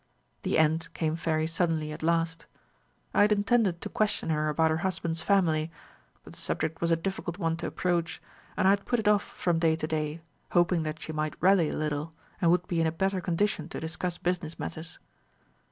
The 0.41 0.57
end 0.57 0.91
came 0.95 1.13
very 1.15 1.45
suddenly 1.45 1.91
at 1.91 2.01
last. 2.01 2.47
I 3.13 3.21
had 3.21 3.31
intended 3.31 3.81
to 3.81 3.89
question 3.89 4.31
her 4.31 4.49
about 4.49 4.71
her 4.71 4.77
husband's 4.77 5.21
family; 5.21 5.69
but 6.23 6.33
the 6.33 6.39
subject 6.39 6.81
was 6.81 6.89
a 6.89 6.95
difficult 6.95 7.37
one 7.37 7.55
to 7.57 7.67
approach, 7.67 8.19
and 8.57 8.65
I 8.67 8.71
had 8.71 8.85
put 8.85 8.97
it 8.99 9.07
off 9.07 9.21
from 9.21 9.59
day 9.59 9.75
to 9.75 9.85
day, 9.85 10.21
hoping 10.53 10.81
that 10.81 10.99
she 11.03 11.11
might 11.13 11.39
rally 11.39 11.69
a 11.69 11.77
little, 11.77 12.13
and 12.41 12.49
would 12.49 12.67
be 12.67 12.81
in 12.81 12.87
a 12.87 12.91
better 12.91 13.21
condition 13.21 13.69
to 13.69 13.79
discuss 13.79 14.17
business 14.17 14.57
matters. 14.57 14.97